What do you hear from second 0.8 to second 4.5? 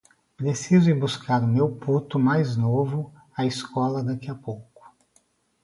ir buscar o meu puto mais novo à escola daqui a